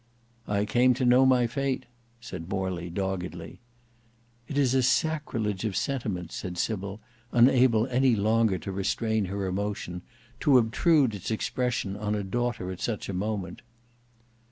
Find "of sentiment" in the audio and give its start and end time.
5.63-6.31